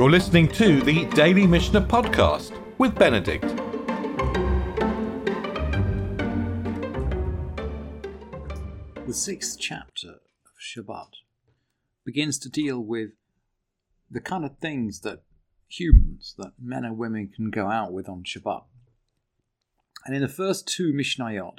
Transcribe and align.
You're 0.00 0.10
listening 0.10 0.48
to 0.52 0.80
the 0.80 1.04
Daily 1.10 1.46
Mishnah 1.46 1.82
Podcast 1.82 2.58
with 2.78 2.94
Benedict. 2.94 3.42
The 9.06 9.12
sixth 9.12 9.58
chapter 9.60 10.12
of 10.12 10.52
Shabbat 10.58 11.16
begins 12.02 12.38
to 12.38 12.48
deal 12.48 12.80
with 12.80 13.10
the 14.10 14.22
kind 14.22 14.46
of 14.46 14.56
things 14.56 15.00
that 15.00 15.20
humans, 15.68 16.34
that 16.38 16.52
men 16.58 16.86
and 16.86 16.96
women 16.96 17.28
can 17.28 17.50
go 17.50 17.66
out 17.66 17.92
with 17.92 18.08
on 18.08 18.22
Shabbat. 18.24 18.62
And 20.06 20.16
in 20.16 20.22
the 20.22 20.28
first 20.28 20.66
two 20.66 20.94
Mishnayot, 20.94 21.58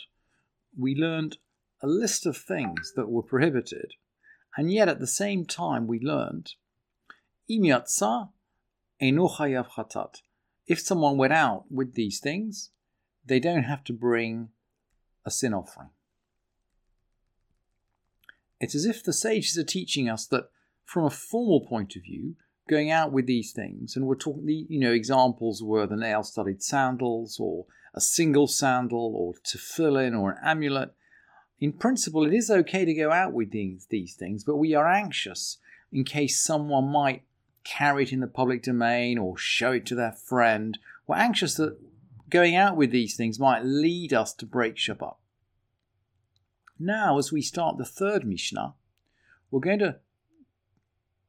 we 0.75 0.95
learned 0.95 1.37
a 1.83 1.85
list 1.85 2.25
of 2.25 2.37
things 2.37 2.93
that 2.95 3.07
were 3.07 3.21
prohibited, 3.21 3.93
and 4.57 4.73
yet 4.73 4.89
at 4.89 4.99
the 4.99 5.05
same 5.05 5.45
time 5.45 5.85
we 5.85 5.99
learned 5.99 6.53
Im 7.51 7.63
yatsa 7.63 8.29
chatat. 9.01 10.21
If 10.67 10.79
someone 10.79 11.17
went 11.17 11.33
out 11.33 11.65
with 11.69 11.95
these 11.95 12.19
things, 12.21 12.71
they 13.25 13.41
don't 13.41 13.63
have 13.63 13.83
to 13.85 13.93
bring 13.93 14.49
a 15.25 15.31
sin 15.31 15.53
offering. 15.53 15.89
It's 18.61 18.75
as 18.75 18.85
if 18.85 19.03
the 19.03 19.11
sages 19.11 19.57
are 19.57 19.65
teaching 19.65 20.07
us 20.07 20.25
that 20.27 20.49
from 20.85 21.03
a 21.03 21.09
formal 21.09 21.65
point 21.67 21.95
of 21.95 22.03
view, 22.03 22.35
going 22.69 22.89
out 22.89 23.11
with 23.11 23.25
these 23.25 23.51
things, 23.51 23.95
and 23.95 24.05
we're 24.05 24.15
talking, 24.15 24.47
you 24.69 24.79
know, 24.79 24.93
examples 24.93 25.61
were 25.61 25.87
the 25.87 25.97
nail 25.97 26.23
studded 26.23 26.63
sandals, 26.63 27.37
or 27.39 27.65
a 27.93 27.99
single 27.99 28.47
sandal, 28.47 29.13
or 29.15 29.33
tefillin, 29.43 30.17
or 30.17 30.31
an 30.31 30.37
amulet. 30.43 30.93
In 31.59 31.73
principle, 31.73 32.25
it 32.25 32.33
is 32.33 32.49
okay 32.49 32.85
to 32.85 32.93
go 32.93 33.11
out 33.11 33.33
with 33.33 33.51
these, 33.51 33.87
these 33.89 34.15
things, 34.15 34.43
but 34.45 34.55
we 34.55 34.73
are 34.73 34.87
anxious 34.87 35.57
in 35.91 36.05
case 36.05 36.41
someone 36.41 36.87
might 36.87 37.23
carry 37.63 38.03
it 38.03 38.13
in 38.13 38.19
the 38.19 38.27
public 38.27 38.63
domain 38.63 39.17
or 39.17 39.37
show 39.37 39.71
it 39.71 39.85
to 39.87 39.95
their 39.95 40.11
friend. 40.11 40.77
We're 41.07 41.17
anxious 41.17 41.55
that 41.55 41.77
going 42.29 42.55
out 42.55 42.75
with 42.75 42.91
these 42.91 43.15
things 43.15 43.39
might 43.39 43.63
lead 43.63 44.13
us 44.13 44.33
to 44.33 44.45
break 44.45 44.75
Shabbat. 44.75 45.15
Now, 46.79 47.19
as 47.19 47.31
we 47.31 47.41
start 47.41 47.77
the 47.77 47.85
third 47.85 48.25
Mishnah, 48.25 48.73
we're 49.51 49.59
going 49.59 49.79
to 49.79 49.97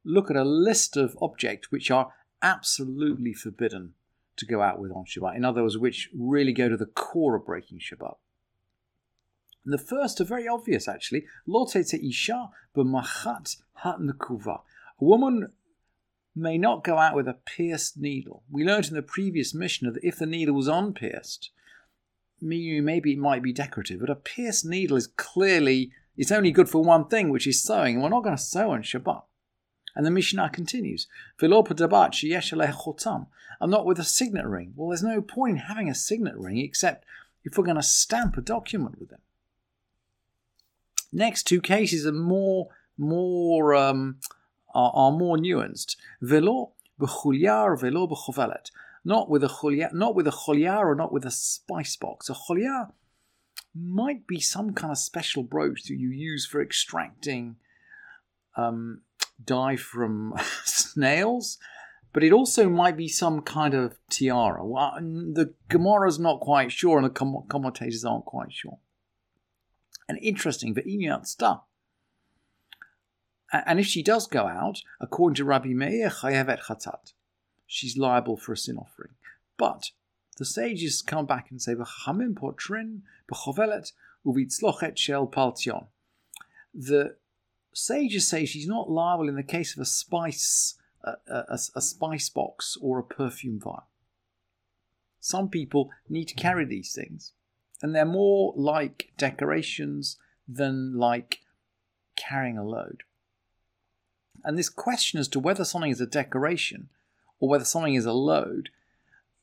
look 0.03 0.29
at 0.29 0.35
a 0.35 0.43
list 0.43 0.97
of 0.97 1.17
objects 1.21 1.71
which 1.71 1.91
are 1.91 2.13
absolutely 2.41 3.33
forbidden 3.33 3.93
to 4.37 4.45
go 4.45 4.61
out 4.61 4.79
with 4.79 4.91
on 4.91 5.05
Shabbat. 5.05 5.35
In 5.35 5.45
other 5.45 5.61
words, 5.61 5.77
which 5.77 6.09
really 6.17 6.53
go 6.53 6.69
to 6.69 6.77
the 6.77 6.87
core 6.87 7.35
of 7.35 7.45
breaking 7.45 7.79
Shabbat. 7.79 8.15
And 9.63 9.73
the 9.73 9.77
first 9.77 10.19
are 10.19 10.25
very 10.25 10.47
obvious, 10.47 10.87
actually. 10.87 11.25
Lo 11.45 11.65
isha 11.73 12.49
b'machat 12.75 13.57
hat 13.75 13.97
A 13.99 14.59
woman 14.99 15.51
may 16.35 16.57
not 16.57 16.83
go 16.83 16.97
out 16.97 17.15
with 17.15 17.27
a 17.27 17.37
pierced 17.45 17.97
needle. 17.97 18.43
We 18.49 18.63
learned 18.63 18.87
in 18.87 18.95
the 18.95 19.01
previous 19.01 19.53
Mishnah 19.53 19.91
that 19.91 20.03
if 20.03 20.17
the 20.17 20.25
needle 20.25 20.55
was 20.55 20.67
unpierced, 20.67 21.51
maybe 22.41 23.13
it 23.13 23.19
might 23.19 23.43
be 23.43 23.53
decorative, 23.53 23.99
but 23.99 24.09
a 24.09 24.15
pierced 24.15 24.65
needle 24.65 24.97
is 24.97 25.07
clearly 25.07 25.91
it's 26.17 26.31
only 26.31 26.51
good 26.51 26.69
for 26.69 26.83
one 26.83 27.07
thing, 27.07 27.29
which 27.29 27.47
is 27.47 27.63
sewing, 27.63 27.95
and 27.95 28.03
we're 28.03 28.09
not 28.09 28.23
going 28.23 28.35
to 28.35 28.41
sew 28.41 28.71
on 28.71 28.83
Shabbat. 28.83 29.23
And 29.95 30.05
the 30.05 30.11
Mishnah 30.11 30.49
continues, 30.49 31.07
I'm 31.41 31.49
not 33.69 33.85
with 33.85 33.99
a 33.99 34.03
signet 34.03 34.45
ring. 34.45 34.73
Well, 34.75 34.89
there's 34.89 35.03
no 35.03 35.21
point 35.21 35.51
in 35.51 35.57
having 35.57 35.89
a 35.89 35.95
signet 35.95 36.35
ring 36.35 36.57
except 36.57 37.05
if 37.43 37.57
we're 37.57 37.63
going 37.63 37.77
to 37.77 37.83
stamp 37.83 38.37
a 38.37 38.41
document 38.41 38.99
with 38.99 39.11
it. 39.11 39.19
Next 41.11 41.43
two 41.43 41.61
cases 41.61 42.07
are 42.07 42.11
more 42.11 42.69
more 42.97 43.73
um, 43.73 44.17
are, 44.73 44.91
are, 44.93 45.11
more 45.11 45.37
nuanced. 45.37 45.95
Velo 46.21 46.71
b'chulyar 46.99 47.79
velo 47.79 48.07
b'chovelet 48.07 48.69
not 49.05 49.29
with 49.29 49.43
a 49.43 49.47
cholia, 49.47 49.93
not 49.93 50.15
with 50.15 50.27
a 50.27 50.31
cholia 50.31 50.79
or 50.79 50.95
not 50.95 51.11
with 51.11 51.25
a 51.25 51.31
spice 51.31 51.95
box. 51.95 52.29
A 52.29 52.33
cholia 52.33 52.91
might 53.75 54.27
be 54.27 54.39
some 54.39 54.73
kind 54.73 54.91
of 54.91 54.97
special 54.97 55.43
brooch 55.43 55.83
that 55.83 55.95
you 55.95 56.09
use 56.09 56.45
for 56.45 56.61
extracting 56.61 57.57
um, 58.55 59.01
dye 59.43 59.75
from 59.75 60.33
snails, 60.63 61.57
but 62.13 62.23
it 62.23 62.31
also 62.31 62.69
might 62.69 62.95
be 62.95 63.07
some 63.07 63.41
kind 63.41 63.73
of 63.73 63.97
tiara. 64.09 64.65
Well, 64.65 64.93
the 64.99 65.53
Gemara's 65.71 66.19
not 66.19 66.39
quite 66.39 66.71
sure, 66.71 66.97
and 66.97 67.05
the 67.05 67.43
commentators 67.49 68.05
aren't 68.05 68.25
quite 68.25 68.53
sure. 68.53 68.77
And 70.07 70.19
interesting, 70.21 70.75
the 70.75 70.87
Inuit 70.87 71.27
stuff. 71.27 71.63
And 73.53 73.79
if 73.79 73.85
she 73.85 74.01
does 74.01 74.25
go 74.27 74.47
out, 74.47 74.81
according 74.99 75.35
to 75.35 75.45
Rabbi 75.45 75.69
Meir, 75.69 76.09
chayavet 76.09 76.63
chatat 76.63 77.13
she's 77.73 77.97
liable 77.97 78.37
for 78.37 78.53
a 78.53 78.57
sin 78.57 78.77
offering. 78.77 79.13
But 79.57 79.91
the 80.37 80.45
sages 80.45 81.01
come 81.01 81.25
back 81.25 81.49
and 81.49 81.61
say, 81.61 81.73
"V'chamim 81.73 82.33
potrin 82.35 83.01
b'chovelet 83.31 83.91
uvitzlochet 84.25 84.97
shel 84.97 85.27
paltion." 85.27 85.87
The 86.73 87.17
sages 87.73 88.27
say 88.27 88.45
she's 88.45 88.67
not 88.67 88.89
liable 88.89 89.29
in 89.29 89.35
the 89.35 89.43
case 89.43 89.75
of 89.75 89.81
a 89.81 89.85
spice, 89.85 90.75
a, 91.03 91.13
a, 91.27 91.59
a 91.75 91.81
spice 91.81 92.29
box 92.29 92.77
or 92.81 92.99
a 92.99 93.03
perfume 93.03 93.59
vial. 93.59 93.87
Some 95.19 95.49
people 95.49 95.91
need 96.09 96.27
to 96.29 96.35
carry 96.35 96.65
these 96.65 96.93
things, 96.93 97.33
and 97.81 97.95
they're 97.95 98.05
more 98.05 98.53
like 98.55 99.13
decorations 99.17 100.17
than 100.47 100.97
like 100.97 101.41
carrying 102.15 102.57
a 102.57 102.63
load. 102.63 103.03
And 104.43 104.57
this 104.57 104.69
question 104.69 105.19
as 105.19 105.27
to 105.29 105.39
whether 105.39 105.63
something 105.63 105.91
is 105.91 106.01
a 106.01 106.05
decoration 106.05 106.89
or 107.39 107.49
whether 107.49 107.65
something 107.65 107.95
is 107.95 108.05
a 108.05 108.13
load, 108.13 108.69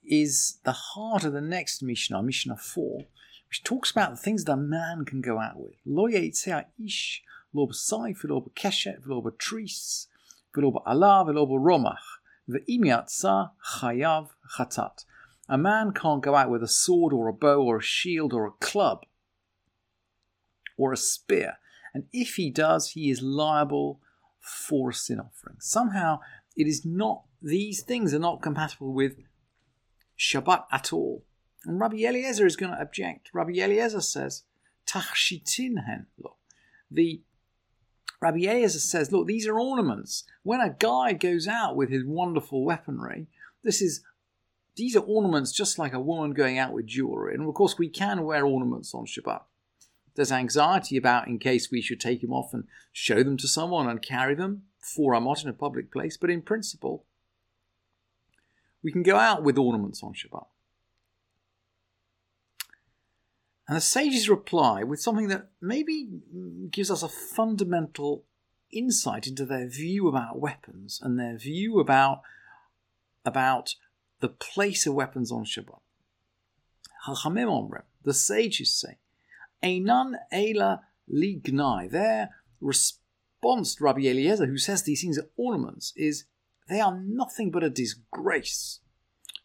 is 0.04 0.58
the 0.64 0.72
heart 0.72 1.24
of 1.24 1.32
the 1.32 1.40
next 1.40 1.82
Mishnah, 1.82 2.22
Mishnah 2.22 2.56
4, 2.56 3.04
which 3.48 3.64
talks 3.64 3.90
about 3.90 4.10
the 4.10 4.16
things 4.16 4.44
that 4.44 4.52
a 4.52 4.56
man 4.56 5.04
can 5.04 5.20
go 5.20 5.38
out 5.38 5.58
with. 5.58 5.74
Lo 5.84 6.06
ish, 6.06 7.22
lo 7.52 7.66
b'sayf, 7.66 8.24
lo 8.24 8.40
b'keshet, 8.40 9.06
lo 9.06 9.22
b'tris, 9.22 10.06
lo 10.56 10.72
b'alav, 10.72 11.34
lo 11.34 11.46
b'romach, 11.46 12.20
ve'im 12.48 12.84
yatsa 12.84 13.50
chayav 13.80 14.28
chatat. 14.56 15.04
A 15.48 15.58
man 15.58 15.92
can't 15.92 16.22
go 16.22 16.36
out 16.36 16.50
with 16.50 16.62
a 16.62 16.68
sword 16.68 17.12
or 17.12 17.26
a 17.26 17.32
bow 17.32 17.62
or 17.62 17.78
a 17.78 17.82
shield 17.82 18.32
or 18.32 18.46
a 18.46 18.52
club 18.52 19.04
or 20.76 20.92
a 20.92 20.96
spear. 20.96 21.58
And 21.92 22.04
if 22.12 22.36
he 22.36 22.50
does, 22.50 22.90
he 22.92 23.10
is 23.10 23.20
liable 23.20 24.00
for 24.40 24.92
sin 24.92 25.20
offering. 25.20 25.56
Somehow, 25.60 26.20
it 26.56 26.66
is 26.66 26.84
not 26.84 27.24
these 27.42 27.82
things 27.82 28.12
are 28.12 28.18
not 28.18 28.42
compatible 28.42 28.92
with 28.92 29.16
Shabbat 30.18 30.64
at 30.70 30.92
all. 30.92 31.24
And 31.64 31.80
Rabbi 31.80 31.96
Eliezer 31.96 32.46
is 32.46 32.56
going 32.56 32.72
to 32.72 32.80
object. 32.80 33.30
Rabbi 33.32 33.52
Eliezer 33.52 34.00
says, 34.00 34.44
Tachshitin 34.86 35.86
hen. 35.86 36.06
Look, 36.18 36.36
the 36.90 37.22
Rabbi 38.20 38.40
Eliezer 38.40 38.78
says, 38.78 39.12
look, 39.12 39.26
these 39.26 39.46
are 39.46 39.58
ornaments. 39.58 40.24
When 40.42 40.60
a 40.60 40.74
guy 40.78 41.14
goes 41.14 41.48
out 41.48 41.76
with 41.76 41.88
his 41.88 42.04
wonderful 42.04 42.64
weaponry, 42.64 43.28
this 43.62 43.80
is 43.80 44.02
these 44.76 44.96
are 44.96 45.00
ornaments 45.00 45.52
just 45.52 45.78
like 45.78 45.92
a 45.92 46.00
woman 46.00 46.32
going 46.32 46.58
out 46.58 46.72
with 46.72 46.86
jewelry. 46.86 47.34
And 47.34 47.46
of 47.46 47.54
course, 47.54 47.78
we 47.78 47.88
can 47.88 48.22
wear 48.24 48.44
ornaments 48.44 48.94
on 48.94 49.06
Shabbat. 49.06 49.42
There's 50.14 50.32
anxiety 50.32 50.96
about 50.96 51.28
in 51.28 51.38
case 51.38 51.70
we 51.70 51.80
should 51.80 52.00
take 52.00 52.20
them 52.20 52.32
off 52.32 52.52
and 52.52 52.64
show 52.92 53.22
them 53.22 53.36
to 53.38 53.48
someone 53.48 53.88
and 53.88 54.02
carry 54.02 54.34
them 54.34 54.64
for 54.78 55.12
Amot 55.12 55.42
in 55.42 55.48
a 55.48 55.54
public 55.54 55.92
place. 55.92 56.16
But 56.16 56.30
in 56.30 56.42
principle, 56.42 57.04
we 58.82 58.92
can 58.92 59.02
go 59.02 59.16
out 59.16 59.42
with 59.42 59.58
ornaments 59.58 60.02
on 60.02 60.14
Shabbat. 60.14 60.46
And 63.68 63.76
the 63.76 63.80
sages 63.80 64.28
reply 64.28 64.82
with 64.82 65.00
something 65.00 65.28
that 65.28 65.50
maybe 65.60 66.08
gives 66.70 66.90
us 66.90 67.04
a 67.04 67.08
fundamental 67.08 68.24
insight 68.72 69.28
into 69.28 69.44
their 69.44 69.68
view 69.68 70.08
about 70.08 70.40
weapons 70.40 71.00
and 71.00 71.18
their 71.18 71.36
view 71.36 71.78
about, 71.78 72.22
about 73.24 73.76
the 74.18 74.28
place 74.28 74.86
of 74.86 74.94
weapons 74.94 75.30
on 75.30 75.44
Shabbat. 75.44 75.80
The 78.02 78.14
sages 78.14 78.72
say, 78.72 78.98
Einan 79.62 80.14
Ela 80.32 80.82
Lignai. 81.12 81.90
Their 81.90 82.30
response 82.60 83.74
to 83.76 83.84
Rabbi 83.84 84.00
Eliezer, 84.00 84.46
who 84.46 84.58
says 84.58 84.82
these 84.82 85.02
things 85.02 85.18
are 85.18 85.30
ornaments, 85.36 85.92
is 85.96 86.24
they 86.68 86.80
are 86.80 87.00
nothing 87.00 87.50
but 87.50 87.64
a 87.64 87.70
disgrace. 87.70 88.80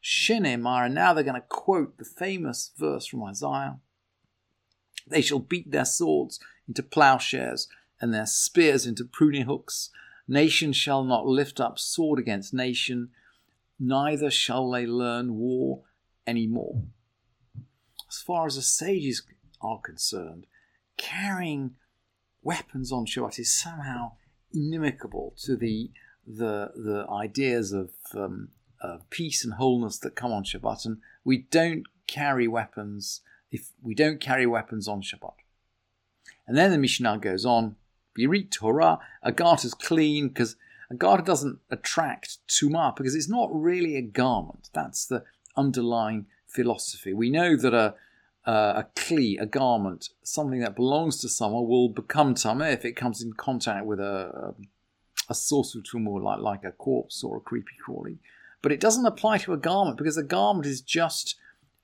Shenemar, 0.03 0.85
and 0.85 0.95
now 0.95 1.13
they're 1.13 1.23
going 1.23 1.41
to 1.41 1.47
quote 1.47 1.97
the 1.97 2.05
famous 2.05 2.71
verse 2.77 3.07
from 3.07 3.23
Isaiah. 3.23 3.79
They 5.07 5.21
shall 5.21 5.39
beat 5.39 5.71
their 5.71 5.85
swords 5.85 6.39
into 6.67 6.83
plowshares 6.83 7.67
and 7.99 8.13
their 8.13 8.25
spears 8.25 8.85
into 8.85 9.05
pruning 9.05 9.45
hooks. 9.45 9.89
Nation 10.27 10.73
shall 10.73 11.03
not 11.03 11.25
lift 11.25 11.59
up 11.59 11.79
sword 11.79 12.19
against 12.19 12.53
nation, 12.53 13.09
neither 13.79 14.31
shall 14.31 14.69
they 14.71 14.85
learn 14.85 15.35
war 15.35 15.83
any 16.25 16.47
more. 16.47 16.83
As 18.09 18.21
far 18.21 18.45
as 18.45 18.55
the 18.55 18.61
sages 18.61 19.21
are 19.65 19.79
concerned, 19.79 20.45
carrying 20.97 21.75
weapons 22.41 22.91
on 22.91 23.05
Shabbat 23.05 23.39
is 23.39 23.53
somehow 23.53 24.13
inimical 24.53 25.33
to 25.43 25.55
the 25.55 25.91
the 26.27 26.71
the 26.75 27.05
ideas 27.11 27.71
of 27.71 27.91
um, 28.13 28.49
uh, 28.81 28.97
peace 29.09 29.43
and 29.43 29.55
wholeness 29.55 29.97
that 29.99 30.15
come 30.15 30.31
on 30.31 30.43
Shabbat, 30.43 30.85
and 30.85 30.97
we 31.23 31.37
don't 31.49 31.83
carry 32.07 32.47
weapons 32.47 33.21
if 33.51 33.71
we 33.81 33.95
don't 33.95 34.19
carry 34.19 34.45
weapons 34.45 34.87
on 34.87 35.01
Shabbat. 35.01 35.33
And 36.47 36.57
then 36.57 36.71
the 36.71 36.77
Mishnah 36.77 37.17
goes 37.19 37.45
on, 37.45 37.75
Birit 38.17 38.49
tehorah, 38.49 38.99
a 39.23 39.31
garter 39.31 39.67
is 39.67 39.73
clean 39.73 40.27
because 40.27 40.55
a 40.89 40.95
garter 40.95 41.23
doesn't 41.23 41.59
attract 41.69 42.37
tumah 42.47 42.95
because 42.95 43.15
it's 43.15 43.29
not 43.29 43.49
really 43.51 43.95
a 43.95 44.01
garment. 44.01 44.69
That's 44.73 45.05
the 45.05 45.23
underlying 45.57 46.27
philosophy. 46.47 47.13
We 47.13 47.29
know 47.29 47.55
that 47.55 47.73
a 47.73 47.95
uh, 48.45 48.83
a 48.83 48.87
kli, 48.95 49.41
a 49.41 49.45
garment, 49.45 50.09
something 50.23 50.59
that 50.59 50.75
belongs 50.75 51.19
to 51.21 51.29
someone, 51.29 51.67
will 51.67 51.89
become 51.89 52.35
tameh 52.35 52.73
if 52.73 52.85
it 52.85 52.95
comes 52.95 53.21
in 53.21 53.33
contact 53.33 53.85
with 53.85 53.99
a, 53.99 54.53
a, 55.29 55.31
a 55.31 55.35
source 55.35 55.75
of 55.75 55.83
tumah, 55.83 56.21
like, 56.21 56.39
like 56.39 56.63
a 56.63 56.71
corpse 56.71 57.23
or 57.23 57.37
a 57.37 57.41
creepy 57.41 57.75
crawly. 57.83 58.19
But 58.61 58.71
it 58.71 58.79
doesn't 58.79 59.05
apply 59.05 59.39
to 59.39 59.53
a 59.53 59.57
garment 59.57 59.97
because 59.97 60.17
a 60.17 60.23
garment 60.23 60.65
is 60.65 60.81
just 60.81 61.35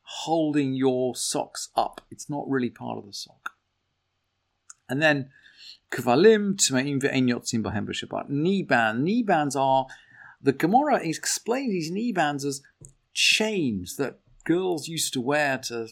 holding 0.04 0.74
your 0.74 1.16
socks 1.16 1.70
up. 1.76 2.02
It's 2.12 2.30
not 2.30 2.50
really 2.50 2.70
part 2.70 2.98
of 2.98 3.06
the 3.06 3.14
sock. 3.14 3.52
And 4.90 5.02
then 5.02 5.30
kvalim 5.92 6.56
tmeim 6.56 7.02
ve'en 7.02 7.30
yotzim 7.30 7.64
bahem 7.64 7.88
b'shabbat. 7.88 8.30
Knee 8.30 8.64
band. 8.64 9.04
Knee 9.04 9.24
bands 9.24 9.56
are 9.56 9.88
the 10.42 10.52
Gemara 10.52 10.96
explains 10.96 11.72
these 11.72 11.92
knee 11.92 12.12
bands 12.12 12.44
as 12.44 12.62
chains 13.14 13.96
that 13.98 14.20
girls 14.44 14.88
used 14.88 15.14
to 15.14 15.22
wear 15.22 15.58
to 15.60 15.88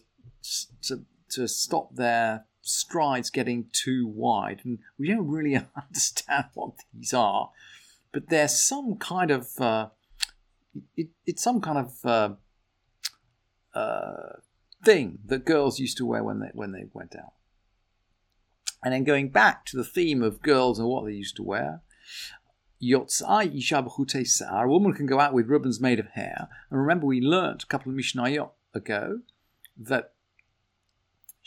to 0.83 1.05
to 1.29 1.47
stop 1.47 1.95
their 1.95 2.45
strides 2.61 3.29
getting 3.29 3.69
too 3.71 4.07
wide. 4.07 4.61
And 4.63 4.79
we 4.97 5.07
don't 5.07 5.27
really 5.27 5.55
understand 5.75 6.45
what 6.53 6.73
these 6.93 7.13
are, 7.13 7.51
but 8.11 8.29
there's 8.29 8.59
some 8.59 8.95
kind 8.97 9.31
of 9.31 9.49
uh, 9.59 9.89
it, 10.95 11.09
it's 11.25 11.43
some 11.43 11.61
kind 11.61 11.77
of 11.77 12.05
uh, 12.05 13.77
uh, 13.77 14.39
thing 14.83 15.19
that 15.25 15.45
girls 15.45 15.79
used 15.79 15.97
to 15.97 16.05
wear 16.05 16.23
when 16.23 16.39
they 16.39 16.49
when 16.53 16.71
they 16.71 16.85
went 16.93 17.15
out. 17.15 17.33
And 18.83 18.93
then 18.93 19.03
going 19.03 19.29
back 19.29 19.65
to 19.65 19.77
the 19.77 19.83
theme 19.83 20.23
of 20.23 20.41
girls 20.41 20.79
and 20.79 20.87
what 20.87 21.05
they 21.05 21.11
used 21.11 21.35
to 21.35 21.43
wear, 21.43 21.81
Yotzai 22.81 23.53
Ishabhute 23.53 24.25
Sar, 24.25 24.65
a 24.65 24.69
woman 24.69 24.93
can 24.93 25.05
go 25.05 25.19
out 25.19 25.33
with 25.33 25.49
ribbons 25.49 25.81
made 25.81 25.99
of 25.99 26.07
hair. 26.11 26.47
And 26.69 26.79
remember, 26.79 27.05
we 27.05 27.19
learnt 27.19 27.63
a 27.63 27.67
couple 27.67 27.91
of 27.91 27.97
Mishnayot 27.97 28.51
ago 28.73 29.19
that 29.77 30.13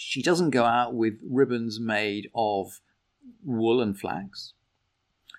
she 0.03 0.21
doesn't 0.21 0.51
go 0.51 0.65
out 0.65 0.95
with 0.95 1.21
ribbons 1.23 1.79
made 1.79 2.29
of 2.35 2.81
wool 3.45 3.81
and 3.81 3.99
flax. 3.99 4.53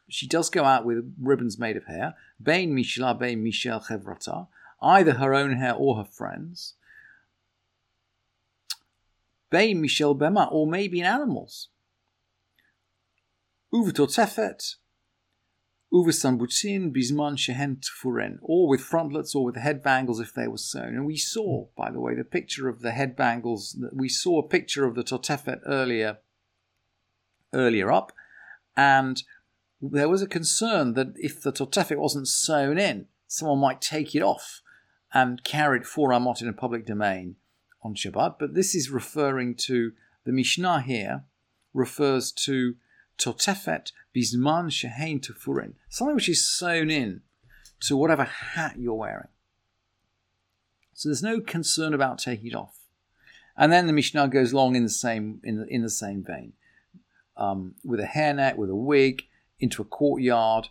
She 0.09 0.25
does 0.27 0.49
go 0.49 0.63
out 0.63 0.85
with 0.85 1.13
ribbons 1.19 1.59
made 1.59 1.75
of 1.75 1.85
hair. 1.85 2.15
Bain 2.41 2.73
Mishla, 2.75 3.17
Bain 3.17 3.43
Michel 3.43 3.81
Chevrata, 3.81 4.47
either 4.81 5.13
her 5.13 5.33
own 5.33 5.57
hair 5.57 5.73
or 5.73 5.97
her 5.97 6.05
friends. 6.05 6.75
Bain 9.49 9.81
Michel 9.81 10.13
Bema, 10.13 10.47
or 10.51 10.65
maybe 10.65 10.99
in 10.99 11.05
animals. 11.05 11.67
Uvetotefet, 13.73 14.75
Uvesambutin, 15.93 16.91
Bisman 16.91 17.37
Shehen 17.37 17.77
Tfuren, 17.77 18.39
or 18.41 18.67
with 18.67 18.81
frontlets 18.81 19.35
or 19.35 19.45
with 19.45 19.55
head 19.55 19.83
bangles 19.83 20.19
if 20.19 20.33
they 20.33 20.47
were 20.47 20.57
sewn. 20.57 20.95
And 20.95 21.05
we 21.05 21.17
saw, 21.17 21.67
by 21.77 21.91
the 21.91 21.99
way, 21.99 22.15
the 22.15 22.23
picture 22.23 22.67
of 22.67 22.81
the 22.81 22.91
head 22.91 23.15
bangles. 23.15 23.77
We 23.91 24.09
saw 24.09 24.39
a 24.39 24.47
picture 24.47 24.85
of 24.85 24.95
the 24.95 25.03
Totefet 25.03 25.61
earlier, 25.67 26.17
earlier 27.53 27.91
up, 27.91 28.11
and 28.75 29.21
there 29.81 30.09
was 30.09 30.21
a 30.21 30.27
concern 30.27 30.93
that 30.93 31.13
if 31.15 31.41
the 31.41 31.51
Totefet 31.51 31.97
wasn't 31.97 32.27
sewn 32.27 32.79
in, 32.79 33.07
someone 33.27 33.59
might 33.59 33.81
take 33.81 34.15
it 34.15 34.23
off 34.23 34.61
and 35.13 35.43
carry 35.43 35.79
it 35.79 35.85
for 35.85 36.09
Amot 36.09 36.41
in 36.41 36.47
a 36.47 36.53
public 36.53 36.87
domain 36.87 37.35
on 37.83 37.93
Shabbat. 37.93 38.37
But 38.39 38.55
this 38.55 38.73
is 38.73 38.89
referring 38.89 39.55
to 39.67 39.91
the 40.25 40.31
Mishnah 40.31 40.81
here, 40.81 41.25
refers 41.73 42.31
to 42.31 42.75
Totefet 43.17 43.91
bisman 44.15 44.69
shehein 44.69 45.19
tefurin, 45.21 45.73
something 45.89 46.15
which 46.15 46.29
is 46.29 46.47
sewn 46.47 46.89
in 46.89 47.21
to 47.81 47.97
whatever 47.97 48.23
hat 48.23 48.75
you're 48.77 48.93
wearing. 48.93 49.27
So 50.93 51.09
there's 51.09 51.23
no 51.23 51.41
concern 51.41 51.93
about 51.93 52.19
taking 52.19 52.47
it 52.47 52.55
off. 52.55 52.79
And 53.57 53.71
then 53.71 53.87
the 53.87 53.93
Mishnah 53.93 54.29
goes 54.29 54.51
along 54.51 54.75
in 54.75 54.83
the 54.83 54.89
same 54.89 55.39
in 55.43 55.57
the, 55.57 55.65
in 55.67 55.81
the 55.83 55.89
same 55.89 56.23
vein, 56.23 56.53
um, 57.37 57.75
with 57.83 57.99
a 57.99 58.05
hairnet, 58.05 58.55
with 58.55 58.69
a 58.69 58.75
wig, 58.75 59.23
into 59.59 59.81
a 59.81 59.85
courtyard, 59.85 60.69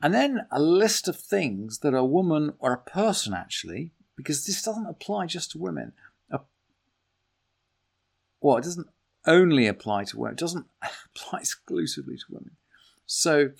and 0.00 0.14
then 0.14 0.46
a 0.50 0.60
list 0.60 1.08
of 1.08 1.18
things 1.18 1.80
that 1.80 1.94
a 1.94 2.04
woman 2.04 2.54
or 2.58 2.72
a 2.72 2.78
person 2.78 3.34
actually, 3.34 3.90
because 4.16 4.46
this 4.46 4.62
doesn't 4.62 4.86
apply 4.86 5.26
just 5.26 5.50
to 5.52 5.58
women. 5.58 5.92
A, 6.30 6.40
well, 8.40 8.56
it 8.56 8.64
doesn't 8.64 8.88
only 9.28 9.66
apply 9.66 10.04
to 10.04 10.18
women. 10.18 10.32
It 10.32 10.40
doesn't 10.40 10.66
apply 11.14 11.40
exclusively 11.40 12.16
to 12.16 12.24
women. 12.30 12.56
So, 13.06 13.50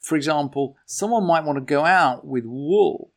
for 0.00 0.16
example, 0.16 0.76
someone 0.86 1.24
might 1.24 1.44
want 1.44 1.56
to 1.56 1.64
go 1.64 1.84
out 1.84 2.24
with 2.26 2.44
wool 2.44 3.10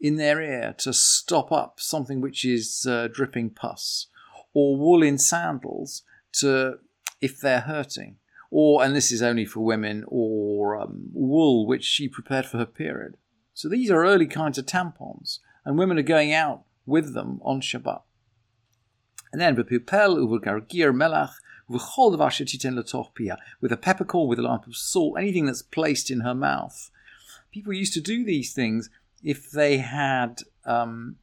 in 0.00 0.16
their 0.16 0.42
ear 0.42 0.74
to 0.78 0.92
stop 0.92 1.50
up 1.50 1.80
something 1.80 2.20
which 2.20 2.44
is 2.44 2.86
uh, 2.88 3.08
dripping 3.10 3.50
pus, 3.50 4.08
or 4.52 4.76
wool 4.76 5.02
in 5.02 5.18
sandals 5.18 6.02
to 6.32 6.78
if 7.20 7.40
they're 7.40 7.60
hurting, 7.60 8.16
or 8.50 8.84
and 8.84 8.94
this 8.94 9.10
is 9.10 9.22
only 9.22 9.46
for 9.46 9.60
women, 9.60 10.04
or 10.06 10.76
um, 10.80 11.08
wool 11.12 11.66
which 11.66 11.84
she 11.84 12.08
prepared 12.08 12.46
for 12.46 12.58
her 12.58 12.66
period. 12.66 13.16
So 13.54 13.68
these 13.68 13.90
are 13.90 14.04
early 14.04 14.26
kinds 14.26 14.58
of 14.58 14.66
tampons, 14.66 15.38
and 15.64 15.78
women 15.78 15.98
are 15.98 16.02
going 16.02 16.32
out 16.32 16.64
with 16.84 17.14
them 17.14 17.40
on 17.42 17.60
Shabbat. 17.60 18.02
And 19.36 19.42
then 19.42 19.54
v'pipel 19.54 20.16
u'v'gargir 20.16 20.94
melach 20.94 21.34
v'chol 21.68 22.16
davar 22.16 22.30
shetiten 22.30 22.74
letoch 22.74 23.14
pia 23.14 23.36
with 23.60 23.70
a 23.70 23.76
peppercorn, 23.76 24.30
with 24.30 24.38
a 24.38 24.42
lump 24.42 24.66
of 24.66 24.74
salt, 24.74 25.18
anything 25.18 25.44
that's 25.44 25.60
placed 25.60 26.10
in 26.10 26.20
her 26.20 26.34
mouth. 26.34 26.90
People 27.52 27.74
used 27.74 27.92
to 27.92 28.00
do 28.00 28.24
these 28.24 28.54
things 28.54 28.88
if 29.22 29.50
they 29.50 29.76
had 29.76 30.40
um, 30.64 31.16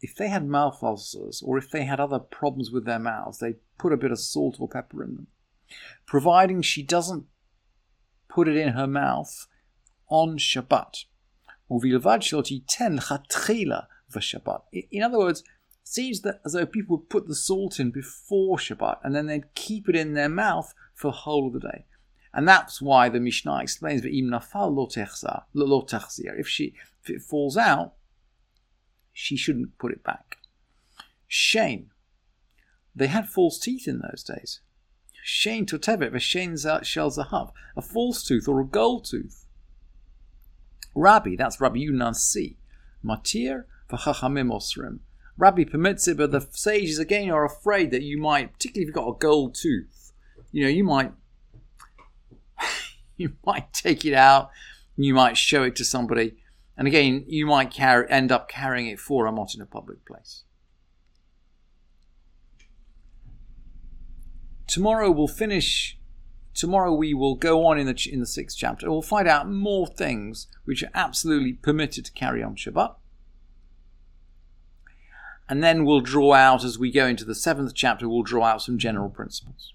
if 0.00 0.16
they 0.16 0.26
had 0.26 0.48
mouth 0.48 0.82
ulcers 0.82 1.44
or 1.46 1.56
if 1.56 1.70
they 1.70 1.84
had 1.84 2.00
other 2.00 2.18
problems 2.18 2.72
with 2.72 2.86
their 2.86 2.98
mouths. 2.98 3.38
They 3.38 3.54
put 3.78 3.92
a 3.92 3.96
bit 3.96 4.10
of 4.10 4.18
salt 4.18 4.56
or 4.58 4.68
pepper 4.68 5.04
in 5.04 5.14
them, 5.14 5.26
providing 6.06 6.60
she 6.60 6.82
doesn't 6.82 7.26
put 8.28 8.48
it 8.48 8.56
in 8.56 8.70
her 8.70 8.88
mouth 8.88 9.46
on 10.08 10.38
Shabbat. 10.38 11.04
In 14.90 15.02
other 15.04 15.18
words, 15.18 15.44
seems 15.84 16.22
that 16.22 16.40
as 16.44 16.54
though 16.54 16.66
people 16.66 16.96
would 16.96 17.10
put 17.10 17.28
the 17.28 17.34
salt 17.34 17.78
in 17.78 17.90
before 17.90 18.56
Shabbat 18.56 18.98
and 19.04 19.14
then 19.14 19.26
they'd 19.26 19.54
keep 19.54 19.88
it 19.88 19.94
in 19.94 20.14
their 20.14 20.28
mouth 20.28 20.74
for 20.94 21.08
the 21.08 21.18
whole 21.18 21.46
of 21.46 21.52
the 21.52 21.60
day. 21.60 21.84
And 22.32 22.48
that's 22.48 22.82
why 22.82 23.08
the 23.08 23.20
Mishnah 23.20 23.60
explains 23.60 24.02
that 24.02 24.10
if 26.38 26.48
she 26.48 26.74
if 27.02 27.10
it 27.10 27.22
falls 27.22 27.56
out, 27.56 27.92
she 29.12 29.36
shouldn't 29.36 29.78
put 29.78 29.92
it 29.92 30.02
back. 30.02 30.38
Shame. 31.28 31.90
They 32.96 33.06
had 33.06 33.28
false 33.28 33.58
teeth 33.58 33.86
in 33.86 34.00
those 34.00 34.24
days. 34.24 34.60
Shane 35.22 35.64
totevet 35.64 36.12
v'shein 36.12 36.84
shel 36.84 37.10
zahav, 37.10 37.52
a 37.76 37.82
false 37.82 38.22
tooth 38.22 38.48
or 38.48 38.60
a 38.60 38.66
gold 38.66 39.04
tooth. 39.04 39.46
Rabbi, 40.94 41.36
that's 41.36 41.60
Rabbi 41.60 41.78
Yunasi. 41.78 42.56
Matir 43.04 43.64
v'chachamim 43.90 44.50
osrim. 44.52 45.00
Rabbi 45.36 45.64
permits 45.64 46.06
it, 46.06 46.16
but 46.16 46.30
the 46.30 46.46
sages 46.50 46.98
again 46.98 47.30
are 47.30 47.44
afraid 47.44 47.90
that 47.90 48.02
you 48.02 48.20
might, 48.20 48.52
particularly 48.52 48.84
if 48.84 48.88
you've 48.88 48.94
got 48.94 49.08
a 49.08 49.18
gold 49.18 49.54
tooth, 49.54 50.12
you 50.52 50.62
know, 50.62 50.70
you 50.70 50.84
might 50.84 51.12
you 53.16 53.32
might 53.44 53.72
take 53.72 54.04
it 54.04 54.14
out, 54.14 54.50
you 54.96 55.12
might 55.12 55.36
show 55.36 55.64
it 55.64 55.74
to 55.76 55.84
somebody, 55.84 56.36
and 56.76 56.86
again, 56.86 57.24
you 57.26 57.46
might 57.46 57.72
carry, 57.72 58.08
end 58.08 58.30
up 58.30 58.48
carrying 58.48 58.86
it 58.86 59.00
for 59.00 59.26
Amot 59.26 59.54
in 59.54 59.60
a 59.60 59.66
public 59.66 60.04
place. 60.06 60.44
Tomorrow 64.66 65.10
we'll 65.10 65.28
finish. 65.28 65.98
Tomorrow 66.54 66.94
we 66.94 67.12
will 67.12 67.34
go 67.34 67.66
on 67.66 67.78
in 67.78 67.86
the 67.86 68.08
in 68.10 68.20
the 68.20 68.26
sixth 68.26 68.56
chapter. 68.56 68.90
We'll 68.90 69.02
find 69.02 69.26
out 69.26 69.50
more 69.50 69.86
things 69.88 70.46
which 70.64 70.84
are 70.84 70.90
absolutely 70.94 71.54
permitted 71.54 72.04
to 72.04 72.12
carry 72.12 72.42
on 72.42 72.54
Shabbat 72.54 72.94
and 75.48 75.62
then 75.62 75.84
we'll 75.84 76.00
draw 76.00 76.34
out, 76.34 76.64
as 76.64 76.78
we 76.78 76.90
go 76.90 77.06
into 77.06 77.24
the 77.24 77.34
seventh 77.34 77.74
chapter, 77.74 78.08
we'll 78.08 78.22
draw 78.22 78.44
out 78.44 78.62
some 78.62 78.78
general 78.78 79.10
principles. 79.10 79.72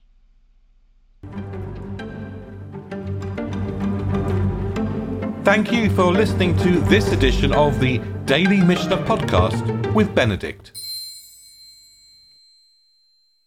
Thank 5.43 5.71
you 5.71 5.89
for 5.91 6.11
listening 6.11 6.55
to 6.57 6.79
this 6.81 7.11
edition 7.11 7.53
of 7.53 7.79
the 7.79 7.99
Daily 8.25 8.61
Mishnah 8.61 8.97
Podcast 8.97 9.93
with 9.93 10.13
Benedict. 10.13 10.78